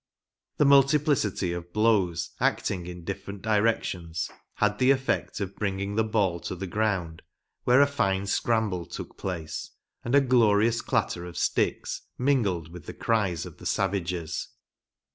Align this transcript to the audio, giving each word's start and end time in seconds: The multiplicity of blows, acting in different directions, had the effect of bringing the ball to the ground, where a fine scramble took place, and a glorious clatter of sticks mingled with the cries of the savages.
The 0.57 0.65
multiplicity 0.65 1.53
of 1.53 1.71
blows, 1.71 2.31
acting 2.39 2.87
in 2.87 3.03
different 3.03 3.43
directions, 3.43 4.31
had 4.55 4.79
the 4.79 4.89
effect 4.89 5.39
of 5.39 5.55
bringing 5.55 5.93
the 5.93 6.03
ball 6.03 6.39
to 6.39 6.55
the 6.55 6.65
ground, 6.65 7.21
where 7.65 7.81
a 7.81 7.85
fine 7.85 8.25
scramble 8.25 8.87
took 8.87 9.15
place, 9.15 9.69
and 10.03 10.15
a 10.15 10.19
glorious 10.19 10.81
clatter 10.81 11.23
of 11.25 11.37
sticks 11.37 12.01
mingled 12.17 12.69
with 12.71 12.87
the 12.87 12.95
cries 12.95 13.45
of 13.45 13.57
the 13.59 13.67
savages. 13.67 14.47